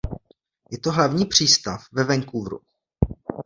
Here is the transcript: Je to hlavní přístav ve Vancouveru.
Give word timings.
Je 0.71 0.77
to 0.79 0.91
hlavní 0.91 1.25
přístav 1.25 1.85
ve 1.91 2.03
Vancouveru. 2.03 2.59